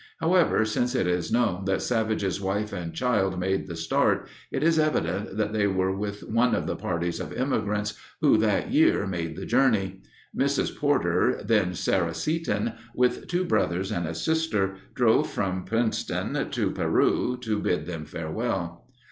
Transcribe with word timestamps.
However, 0.19 0.65
since 0.65 0.95
it 0.95 1.05
is 1.05 1.31
known 1.31 1.65
that 1.65 1.83
Savage's 1.83 2.41
wife 2.41 2.73
and 2.73 2.91
child 2.91 3.39
made 3.39 3.67
the 3.67 3.75
start, 3.75 4.27
it 4.49 4.63
is 4.63 4.79
evident 4.79 5.37
that 5.37 5.53
they 5.53 5.67
were 5.67 5.95
with 5.95 6.23
one 6.27 6.55
of 6.55 6.65
the 6.65 6.75
parties 6.75 7.19
of 7.19 7.31
emigrants 7.31 7.93
who, 8.19 8.35
that 8.37 8.71
year, 8.71 9.05
made 9.05 9.35
the 9.35 9.45
journey. 9.45 10.01
Mrs. 10.35 10.75
Porter, 10.75 11.39
then 11.45 11.75
Sarah 11.75 12.15
Seton, 12.15 12.71
with 12.95 13.27
two 13.27 13.45
brothers 13.45 13.91
and 13.91 14.07
a 14.07 14.15
sister 14.15 14.75
drove 14.95 15.29
from 15.29 15.65
Princeton 15.65 16.49
to 16.49 16.71
Peru 16.71 17.37
to 17.39 17.59
bid 17.59 17.85
them 17.85 18.05
farewell. 18.05 18.87